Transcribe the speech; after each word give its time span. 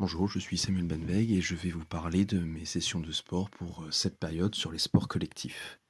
Bonjour, 0.00 0.28
je 0.28 0.38
suis 0.38 0.56
Samuel 0.56 0.86
Benweg 0.86 1.32
et 1.32 1.40
je 1.40 1.56
vais 1.56 1.70
vous 1.70 1.84
parler 1.84 2.24
de 2.24 2.38
mes 2.38 2.64
sessions 2.64 3.00
de 3.00 3.10
sport 3.10 3.50
pour 3.50 3.82
euh, 3.82 3.90
cette 3.90 4.16
période 4.16 4.54
sur 4.54 4.70
les 4.70 4.78
sports 4.78 5.08
collectifs. 5.08 5.80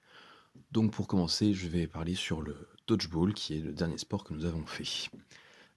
Donc 0.72 0.92
pour 0.92 1.06
commencer, 1.06 1.52
je 1.52 1.68
vais 1.68 1.86
parler 1.86 2.14
sur 2.14 2.40
le 2.40 2.56
dodgeball 2.86 3.34
qui 3.34 3.58
est 3.58 3.60
le 3.60 3.74
dernier 3.74 3.98
sport 3.98 4.24
que 4.24 4.32
nous 4.32 4.46
avons 4.46 4.64
fait. 4.64 5.10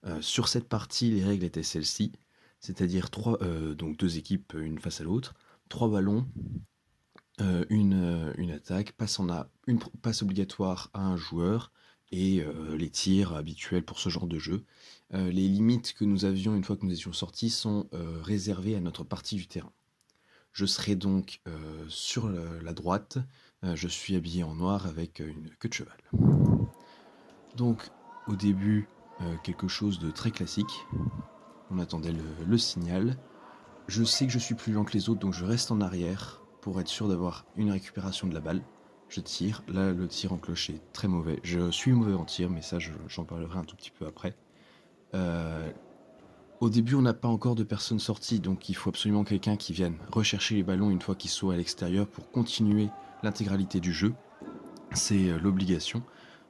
Euh, 0.06 0.22
sur 0.22 0.48
cette 0.48 0.66
partie, 0.66 1.10
les 1.10 1.22
règles 1.22 1.44
étaient 1.44 1.62
celles-ci, 1.62 2.12
c'est-à-dire 2.58 3.10
trois, 3.10 3.36
euh, 3.42 3.74
donc 3.74 3.98
deux 3.98 4.16
équipes 4.16 4.54
une 4.58 4.78
face 4.78 5.02
à 5.02 5.04
l'autre, 5.04 5.34
trois 5.68 5.90
ballons, 5.90 6.26
une, 7.68 8.50
attaque, 8.50 8.92
passe, 8.92 9.20
une 9.66 9.78
passe 10.00 10.22
obligatoire 10.22 10.88
à 10.94 11.04
un 11.04 11.18
joueur 11.18 11.70
et 12.12 12.44
les 12.76 12.90
tirs 12.90 13.34
habituels 13.34 13.84
pour 13.84 13.98
ce 13.98 14.08
genre 14.08 14.26
de 14.26 14.38
jeu. 14.38 14.64
Euh, 15.14 15.30
les 15.30 15.46
limites 15.48 15.92
que 15.92 16.04
nous 16.04 16.24
avions 16.24 16.54
une 16.54 16.64
fois 16.64 16.76
que 16.76 16.86
nous 16.86 16.92
étions 16.92 17.12
sortis 17.12 17.50
sont 17.50 17.86
euh, 17.92 18.20
réservées 18.22 18.76
à 18.76 18.80
notre 18.80 19.04
partie 19.04 19.36
du 19.36 19.46
terrain. 19.46 19.72
Je 20.52 20.64
serai 20.64 20.96
donc 20.96 21.40
euh, 21.48 21.84
sur 21.88 22.28
la 22.28 22.72
droite, 22.74 23.18
je 23.62 23.86
suis 23.86 24.16
habillé 24.16 24.42
en 24.42 24.56
noir 24.56 24.86
avec 24.86 25.20
une 25.20 25.50
queue 25.60 25.68
de 25.68 25.74
cheval. 25.74 25.96
Donc 27.56 27.90
au 28.26 28.34
début, 28.34 28.88
quelque 29.44 29.68
chose 29.68 30.00
de 30.00 30.10
très 30.10 30.32
classique. 30.32 30.72
On 31.70 31.78
attendait 31.78 32.12
le, 32.44 32.58
signal. 32.58 33.16
Je 33.86 34.02
sais 34.02 34.26
que 34.26 34.32
je 34.32 34.40
suis 34.40 34.56
plus 34.56 34.72
lent 34.72 34.84
que 34.84 34.94
les 34.94 35.08
autres, 35.08 35.20
donc 35.20 35.32
je 35.32 35.44
reste 35.44 35.70
en 35.70 35.80
arrière 35.80 36.42
pour 36.60 36.80
être 36.80 36.88
sûr 36.88 37.06
d'avoir 37.08 37.46
une 37.54 37.70
récupération 37.70 38.26
de 38.26 38.34
la 38.34 38.40
balle. 38.40 38.62
Je 39.12 39.20
tire. 39.20 39.62
Là, 39.68 39.92
le 39.92 40.08
tir 40.08 40.32
en 40.32 40.38
clocher 40.38 40.80
très 40.94 41.06
mauvais. 41.06 41.38
Je 41.42 41.70
suis 41.70 41.92
mauvais 41.92 42.14
en 42.14 42.24
tir, 42.24 42.48
mais 42.48 42.62
ça, 42.62 42.78
j'en 42.78 43.24
parlerai 43.24 43.58
un 43.58 43.64
tout 43.64 43.76
petit 43.76 43.90
peu 43.90 44.06
après. 44.06 44.34
Euh, 45.12 45.70
au 46.60 46.70
début, 46.70 46.94
on 46.94 47.02
n'a 47.02 47.12
pas 47.12 47.28
encore 47.28 47.54
de 47.54 47.62
personnes 47.62 47.98
sorties, 47.98 48.40
donc 48.40 48.70
il 48.70 48.74
faut 48.74 48.88
absolument 48.88 49.22
quelqu'un 49.22 49.58
qui 49.58 49.74
vienne 49.74 49.96
rechercher 50.10 50.54
les 50.54 50.62
ballons 50.62 50.88
une 50.88 51.02
fois 51.02 51.14
qu'ils 51.14 51.30
sont 51.30 51.50
à 51.50 51.56
l'extérieur 51.56 52.06
pour 52.06 52.30
continuer 52.30 52.88
l'intégralité 53.22 53.80
du 53.80 53.92
jeu. 53.92 54.14
C'est 54.94 55.28
euh, 55.28 55.38
l'obligation. 55.38 56.02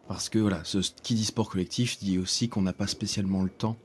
Parce 0.06 0.28
que 0.28 0.38
voilà, 0.38 0.62
ce 0.62 0.78
qui 1.02 1.16
dit 1.16 1.24
sport 1.24 1.50
collectif 1.50 1.98
dit 1.98 2.16
aussi 2.16 2.48
qu'on 2.48 2.62
n'a 2.62 2.72
pas 2.72 2.86
spécialement 2.86 3.42
le 3.42 3.50
temps 3.50 3.76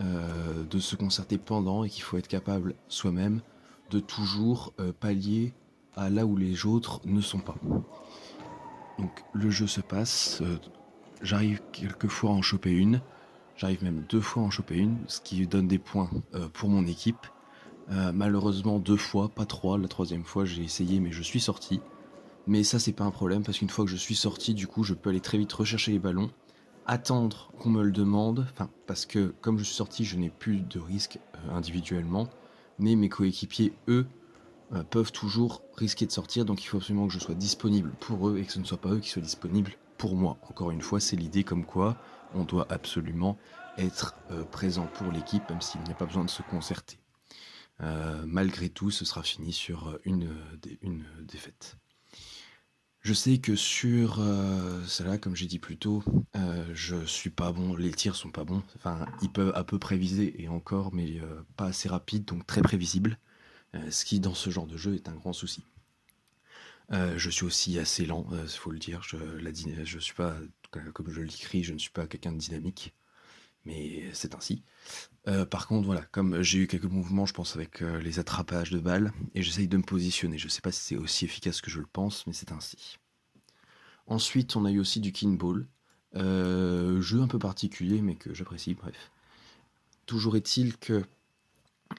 euh, 0.00 0.64
de 0.68 0.80
se 0.80 0.96
concerter 0.96 1.38
pendant 1.38 1.84
et 1.84 1.88
qu'il 1.88 2.02
faut 2.02 2.16
être 2.16 2.26
capable 2.26 2.74
soi-même 2.88 3.42
de 3.90 4.00
toujours 4.00 4.72
pallier 4.98 5.52
là 5.96 6.26
où 6.26 6.36
les 6.36 6.66
autres 6.66 7.00
ne 7.04 7.20
sont 7.20 7.38
pas. 7.38 7.56
Donc 8.98 9.24
le 9.32 9.50
jeu 9.50 9.66
se 9.66 9.80
passe, 9.80 10.42
j'arrive 11.22 11.60
quelquefois 11.72 12.30
à 12.30 12.34
en 12.34 12.42
choper 12.42 12.70
une, 12.70 13.00
J'arrive 13.56 13.84
même 13.84 14.04
deux 14.08 14.20
fois 14.20 14.42
à 14.42 14.46
en 14.46 14.50
choper 14.50 14.76
une, 14.76 14.98
ce 15.06 15.20
qui 15.20 15.46
donne 15.46 15.68
des 15.68 15.78
points 15.78 16.10
euh, 16.34 16.48
pour 16.52 16.68
mon 16.68 16.86
équipe. 16.86 17.26
Euh, 17.90 18.12
malheureusement 18.12 18.78
deux 18.78 18.96
fois, 18.96 19.28
pas 19.28 19.46
trois. 19.46 19.78
La 19.78 19.88
troisième 19.88 20.24
fois 20.24 20.44
j'ai 20.44 20.62
essayé 20.62 21.00
mais 21.00 21.12
je 21.12 21.22
suis 21.22 21.40
sorti. 21.40 21.80
Mais 22.46 22.64
ça 22.64 22.78
c'est 22.78 22.92
pas 22.92 23.04
un 23.04 23.10
problème 23.10 23.44
parce 23.44 23.58
qu'une 23.58 23.70
fois 23.70 23.84
que 23.84 23.90
je 23.90 23.96
suis 23.96 24.16
sorti, 24.16 24.54
du 24.54 24.66
coup 24.66 24.82
je 24.82 24.94
peux 24.94 25.10
aller 25.10 25.20
très 25.20 25.38
vite 25.38 25.52
rechercher 25.52 25.92
les 25.92 25.98
ballons, 25.98 26.30
attendre 26.86 27.52
qu'on 27.58 27.70
me 27.70 27.82
le 27.82 27.92
demande. 27.92 28.46
Enfin 28.52 28.68
parce 28.86 29.06
que 29.06 29.34
comme 29.40 29.58
je 29.58 29.64
suis 29.64 29.76
sorti, 29.76 30.04
je 30.04 30.16
n'ai 30.16 30.30
plus 30.30 30.60
de 30.60 30.80
risque 30.80 31.18
euh, 31.34 31.54
individuellement. 31.56 32.28
Mais 32.80 32.96
mes 32.96 33.08
coéquipiers, 33.08 33.72
eux, 33.86 34.06
peuvent 34.90 35.12
toujours 35.12 35.62
risquer 35.76 36.06
de 36.06 36.12
sortir. 36.12 36.44
Donc 36.44 36.62
il 36.62 36.66
faut 36.66 36.78
absolument 36.78 37.06
que 37.06 37.12
je 37.12 37.18
sois 37.18 37.34
disponible 37.34 37.92
pour 38.00 38.28
eux 38.28 38.38
et 38.38 38.44
que 38.44 38.52
ce 38.52 38.58
ne 38.58 38.64
soit 38.64 38.80
pas 38.80 38.90
eux 38.90 39.00
qui 39.00 39.10
soient 39.10 39.22
disponibles 39.22 39.72
pour 39.98 40.16
moi. 40.16 40.38
Encore 40.48 40.70
une 40.70 40.82
fois, 40.82 41.00
c'est 41.00 41.16
l'idée 41.16 41.44
comme 41.44 41.64
quoi 41.64 41.96
on 42.34 42.44
doit 42.44 42.66
absolument 42.70 43.38
être 43.78 44.14
euh, 44.30 44.44
présent 44.44 44.86
pour 44.86 45.10
l'équipe, 45.10 45.48
même 45.50 45.60
s'il 45.60 45.80
n'y 45.82 45.90
a 45.90 45.94
pas 45.94 46.06
besoin 46.06 46.24
de 46.24 46.30
se 46.30 46.42
concerter. 46.42 46.98
Euh, 47.80 48.22
malgré 48.26 48.68
tout, 48.68 48.90
ce 48.90 49.04
sera 49.04 49.22
fini 49.22 49.52
sur 49.52 49.88
euh, 49.88 50.00
une, 50.04 50.28
défaite. 51.22 51.76
Je 53.00 53.12
sais 53.12 53.36
que 53.36 53.54
sur 53.54 54.16
cela, 54.86 55.18
comme 55.18 55.36
j'ai 55.36 55.44
dit 55.44 55.58
plus 55.58 55.76
tôt, 55.76 56.02
je 56.72 57.04
suis 57.04 57.28
pas 57.28 57.52
bon, 57.52 57.76
les 57.76 57.90
tirs 57.90 58.16
sont 58.16 58.30
pas 58.30 58.44
bons. 58.44 58.62
Enfin, 58.76 59.04
ils 59.20 59.28
peuvent 59.28 59.52
à 59.54 59.62
peu 59.62 59.78
près 59.78 59.98
viser 59.98 60.42
et 60.42 60.48
encore, 60.48 60.94
mais 60.94 61.20
pas 61.58 61.66
assez 61.66 61.86
rapide, 61.86 62.24
donc 62.24 62.46
très 62.46 62.62
prévisible. 62.62 63.18
Ce 63.90 64.04
qui, 64.04 64.20
dans 64.20 64.34
ce 64.34 64.50
genre 64.50 64.66
de 64.66 64.76
jeu, 64.76 64.94
est 64.94 65.08
un 65.08 65.14
grand 65.14 65.32
souci. 65.32 65.64
Euh, 66.92 67.16
je 67.16 67.30
suis 67.30 67.44
aussi 67.44 67.78
assez 67.78 68.04
lent, 68.04 68.26
il 68.30 68.38
euh, 68.38 68.46
faut 68.46 68.70
le 68.70 68.78
dire. 68.78 69.02
Je, 69.02 69.16
la, 69.16 69.52
suis 70.00 70.14
pas, 70.14 70.36
comme 70.70 71.10
je 71.10 71.20
l'écris, 71.20 71.64
je 71.64 71.72
ne 71.72 71.78
suis 71.78 71.90
pas 71.90 72.06
quelqu'un 72.06 72.32
de 72.32 72.38
dynamique, 72.38 72.94
mais 73.64 74.10
c'est 74.12 74.34
ainsi. 74.34 74.62
Euh, 75.26 75.46
par 75.46 75.66
contre, 75.66 75.86
voilà, 75.86 76.02
comme 76.12 76.42
j'ai 76.42 76.58
eu 76.58 76.66
quelques 76.66 76.84
mouvements, 76.84 77.26
je 77.26 77.32
pense 77.32 77.56
avec 77.56 77.80
les 77.80 78.18
attrapages 78.18 78.70
de 78.70 78.78
balles, 78.78 79.12
et 79.34 79.42
j'essaye 79.42 79.68
de 79.68 79.76
me 79.76 79.82
positionner. 79.82 80.38
Je 80.38 80.46
ne 80.46 80.50
sais 80.50 80.60
pas 80.60 80.72
si 80.72 80.82
c'est 80.82 80.96
aussi 80.96 81.24
efficace 81.24 81.60
que 81.60 81.70
je 81.70 81.80
le 81.80 81.86
pense, 81.86 82.26
mais 82.26 82.32
c'est 82.32 82.52
ainsi. 82.52 82.98
Ensuite, 84.06 84.54
on 84.56 84.66
a 84.66 84.70
eu 84.70 84.80
aussi 84.80 85.00
du 85.00 85.12
kinball, 85.12 85.66
jeu 86.14 87.20
un 87.20 87.28
peu 87.28 87.38
particulier, 87.38 88.02
mais 88.02 88.16
que 88.16 88.34
j'apprécie. 88.34 88.74
Bref, 88.74 89.10
toujours 90.04 90.36
est-il 90.36 90.76
que 90.76 91.02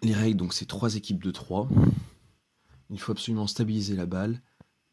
les 0.02 0.14
règles, 0.14 0.38
donc 0.38 0.54
c'est 0.54 0.66
trois 0.66 0.96
équipes 0.96 1.24
de 1.24 1.32
trois. 1.32 1.68
Il 2.90 3.00
faut 3.00 3.12
absolument 3.12 3.48
stabiliser 3.48 3.96
la 3.96 4.06
balle 4.06 4.42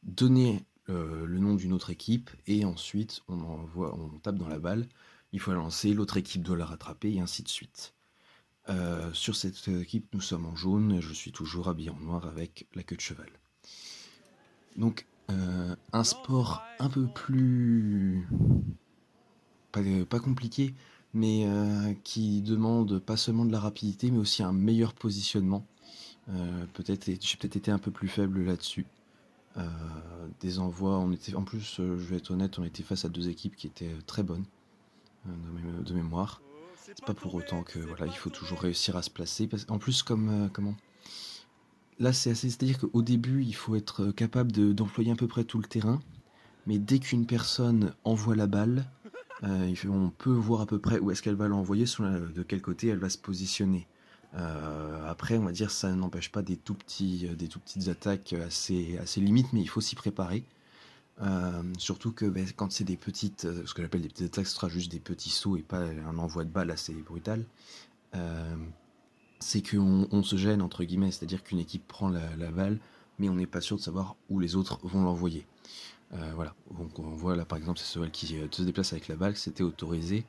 donner 0.03 0.65
euh, 0.89 1.25
le 1.27 1.39
nom 1.39 1.55
d'une 1.55 1.73
autre 1.73 1.91
équipe 1.91 2.31
et 2.47 2.65
ensuite 2.65 3.23
on, 3.29 4.19
tape 4.23 4.37
dans 4.37 4.49
la 4.49 4.59
balle. 4.59 4.87
Il 5.33 5.41
faut 5.41 5.53
la 5.53 5.59
lancer, 5.59 5.95
l'autre 5.95 6.17
équipe 6.17 6.43
doit 6.43 6.57
la 6.57 6.67
rattraper 6.67 7.15
et 7.15 7.21
ainsi 7.21 7.43
de 7.43 7.49
suite. 7.49 7.95
Euh, 8.69 9.13
sur 9.13 9.35
cette 9.35 9.67
équipe, 9.69 10.13
nous 10.13 10.21
sommes 10.21 10.47
en 10.47 10.55
jaune. 10.55 11.01
Je 11.01 11.13
suis 11.13 11.33
toujours 11.33 11.69
habillé 11.69 11.91
en 11.91 11.99
noir 11.99 12.27
avec 12.27 12.67
la 12.75 12.83
queue 12.83 12.97
de 12.97 13.01
cheval. 13.01 13.31
Donc, 14.77 15.07
euh, 15.31 15.75
un 15.93 16.05
sport 16.05 16.63
un 16.79 16.89
peu 16.89 17.07
plus. 17.07 18.29
pas, 19.73 20.21
compliqué, 20.21 20.75
mais 21.15 21.47
qui 22.05 22.41
demande 22.43 22.99
pas 22.99 23.17
seulement 23.17 23.45
de 23.45 23.53
la 23.53 23.61
rapidité, 23.61 24.11
mais 24.11 24.19
aussi 24.19 24.43
un 24.43 24.53
meilleur 24.53 24.95
positionnement. 24.95 25.65
peut-être, 26.75 27.07
j'ai 27.07 27.37
peut-être 27.37 27.57
été 27.57 27.71
un 27.71 27.79
peu 27.79 27.91
plus 27.91 28.09
faible 28.09 28.43
là-dessus. 28.45 28.87
Euh, 29.59 29.69
des 30.41 30.59
envois, 30.59 30.99
on 30.99 31.13
était, 31.13 31.35
en 31.35 31.43
plus, 31.43 31.79
euh, 31.79 31.99
je 31.99 32.05
vais 32.05 32.17
être 32.17 32.31
honnête, 32.31 32.59
on 32.59 32.65
était 32.65 32.83
face 32.83 33.05
à 33.05 33.09
deux 33.09 33.29
équipes 33.29 33.55
qui 33.55 33.67
étaient 33.67 33.95
très 34.07 34.23
bonnes 34.23 34.45
euh, 35.29 35.83
de, 35.83 35.93
mémoire. 35.93 36.41
C'est 36.77 37.05
pas 37.05 37.15
pour 37.15 37.35
autant 37.35 37.63
que 37.63 37.79
voilà, 37.79 38.07
il 38.07 38.17
faut 38.17 38.31
toujours 38.31 38.61
réussir 38.61 38.97
à 38.97 39.03
se 39.03 39.11
placer. 39.11 39.49
en 39.69 39.79
plus, 39.79 40.03
comme 40.03 40.51
comment 40.53 40.75
Là, 41.99 42.13
c'est 42.13 42.31
assez, 42.31 42.49
c'est-à-dire 42.49 42.79
qu'au 42.79 43.03
début, 43.03 43.45
il 43.45 43.55
faut 43.55 43.77
être 43.77 44.11
capable 44.11 44.51
d'employer 44.75 45.13
à 45.13 45.15
peu 45.15 45.29
près 45.29 45.45
tout 45.45 45.59
le 45.59 45.67
terrain, 45.67 46.01
mais 46.67 46.79
dès 46.79 46.99
qu'une 46.99 47.27
personne 47.27 47.95
envoie 48.05 48.35
la 48.35 48.47
balle, 48.47 48.91
on 49.43 50.11
peut 50.11 50.31
voir 50.31 50.61
à 50.61 50.67
peu 50.67 50.79
près 50.79 50.99
où 50.99 51.11
est-ce 51.11 51.23
qu'elle 51.23 51.35
va 51.35 51.49
l'envoyer, 51.49 51.85
de 51.85 52.43
quel 52.43 52.63
côté 52.63 52.89
elle 52.89 52.99
va 52.99 53.09
se 53.09 53.19
positionner. 53.19 53.87
Euh, 54.35 55.11
après, 55.11 55.37
on 55.37 55.45
va 55.45 55.53
dire, 55.53 55.71
ça 55.71 55.93
n'empêche 55.93 56.31
pas 56.31 56.43
des 56.43 56.57
tout 56.57 56.75
petits, 56.75 57.27
euh, 57.29 57.35
des 57.35 57.49
tout 57.49 57.61
petites 57.61 57.89
attaques 57.89 58.33
assez, 58.33 58.99
assez 58.99 59.21
limites, 59.21 59.53
mais 59.53 59.61
il 59.61 59.69
faut 59.69 59.81
s'y 59.81 59.95
préparer. 59.95 60.45
Euh, 61.21 61.63
surtout 61.79 62.13
que 62.13 62.25
ben, 62.25 62.47
quand 62.57 62.73
c'est 62.73 62.85
des 62.85 62.97
petites, 62.97 63.43
ce 63.43 63.75
que 63.75 63.83
j'appelle 63.83 64.01
des 64.01 64.09
petites 64.09 64.27
attaques, 64.27 64.47
ce 64.47 64.55
sera 64.55 64.69
juste 64.69 64.91
des 64.91 65.01
petits 65.01 65.31
sauts 65.31 65.57
et 65.57 65.63
pas 65.63 65.81
un 65.81 66.19
envoi 66.19 66.45
de 66.45 66.51
balle 66.51 66.71
assez 66.71 66.95
brutal. 66.95 67.45
c'est 69.41 69.63
qu'on 69.69 70.09
on 70.11 70.23
se 70.23 70.37
gêne 70.37 70.63
entre 70.63 70.85
guillemets, 70.85 71.11
c'est-à-dire 71.11 71.43
qu'une 71.43 71.59
équipe 71.59 71.87
prend 71.87 72.09
la, 72.09 72.51
balle, 72.51 72.79
mais 73.19 73.29
on 73.29 73.35
n'est 73.35 73.47
pas 73.47 73.61
sûr 73.61 73.77
de 73.77 73.83
savoir 73.83 74.17
où 74.31 74.39
les 74.39 74.57
autres 74.57 74.79
vont 74.85 75.03
l'envoyer. 75.03 75.47
Voilà. 76.13 76.55
Donc 76.71 76.99
on 76.99 77.15
voit 77.15 77.37
là 77.37 77.45
par 77.45 77.59
exemple, 77.59 77.79
c'est 77.79 77.99
celle 77.99 78.11
qui 78.11 78.39
se 78.51 78.63
déplace 78.63 78.93
avec 78.93 79.09
la 79.09 79.17
balle, 79.17 79.37
c'était 79.37 79.63
autorisé. 79.63 80.25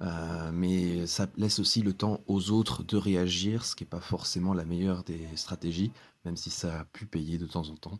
Euh, 0.00 0.50
mais 0.52 1.06
ça 1.06 1.26
laisse 1.36 1.58
aussi 1.58 1.82
le 1.82 1.92
temps 1.92 2.20
aux 2.26 2.50
autres 2.50 2.84
de 2.84 2.96
réagir, 2.96 3.64
ce 3.64 3.74
qui 3.74 3.84
n'est 3.84 3.88
pas 3.88 4.00
forcément 4.00 4.54
la 4.54 4.64
meilleure 4.64 5.02
des 5.04 5.26
stratégies, 5.36 5.92
même 6.24 6.36
si 6.36 6.50
ça 6.50 6.80
a 6.80 6.84
pu 6.84 7.06
payer 7.06 7.38
de 7.38 7.46
temps 7.46 7.68
en 7.68 7.76
temps. 7.76 7.98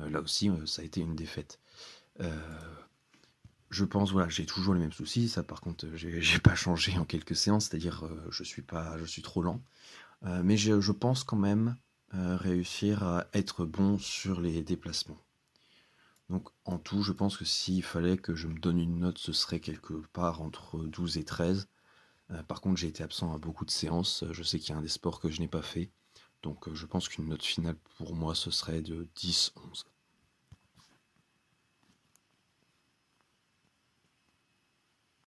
Euh, 0.00 0.10
là 0.10 0.20
aussi, 0.20 0.50
euh, 0.50 0.66
ça 0.66 0.82
a 0.82 0.84
été 0.84 1.00
une 1.00 1.16
défaite. 1.16 1.58
je 3.70 3.84
pense, 3.84 4.12
voilà, 4.12 4.28
j'ai 4.28 4.44
toujours 4.46 4.74
les 4.74 4.80
mêmes 4.80 4.92
soucis. 4.92 5.28
Ça, 5.28 5.42
par 5.42 5.60
contre, 5.62 5.86
j'ai 5.94 6.38
pas 6.38 6.54
changé 6.54 6.98
en 6.98 7.04
quelques 7.04 7.36
séances, 7.36 7.66
c'est-à-dire 7.68 8.04
je 8.30 8.44
suis 8.44 8.62
pas, 8.62 8.98
je 8.98 9.04
suis 9.04 9.22
trop 9.22 9.42
lent. 9.42 9.62
mais 10.22 10.56
je 10.56 10.92
pense 10.92 11.24
quand 11.24 11.36
même 11.36 11.76
réussir 12.12 13.02
à 13.02 13.26
être 13.32 13.64
bon 13.64 13.98
sur 13.98 14.40
les 14.40 14.62
déplacements. 14.62 15.18
Donc 16.28 16.48
en 16.64 16.78
tout, 16.78 17.02
je 17.02 17.12
pense 17.12 17.36
que 17.36 17.44
s'il 17.44 17.82
fallait 17.82 18.16
que 18.16 18.34
je 18.34 18.48
me 18.48 18.58
donne 18.58 18.78
une 18.78 18.98
note, 19.00 19.18
ce 19.18 19.32
serait 19.32 19.60
quelque 19.60 19.94
part 20.12 20.42
entre 20.42 20.78
12 20.80 21.18
et 21.18 21.24
13. 21.24 21.68
Euh, 22.30 22.42
par 22.44 22.60
contre, 22.60 22.78
j'ai 22.80 22.88
été 22.88 23.02
absent 23.02 23.34
à 23.34 23.38
beaucoup 23.38 23.64
de 23.64 23.70
séances. 23.70 24.24
Je 24.30 24.42
sais 24.42 24.58
qu'il 24.58 24.70
y 24.70 24.72
a 24.74 24.78
un 24.78 24.82
des 24.82 24.88
sports 24.88 25.20
que 25.20 25.30
je 25.30 25.40
n'ai 25.40 25.48
pas 25.48 25.62
fait. 25.62 25.90
Donc 26.42 26.68
euh, 26.68 26.74
je 26.74 26.86
pense 26.86 27.08
qu'une 27.08 27.28
note 27.28 27.44
finale 27.44 27.76
pour 27.98 28.14
moi, 28.16 28.34
ce 28.34 28.50
serait 28.50 28.82
de 28.82 29.08
10-11. 29.16 29.84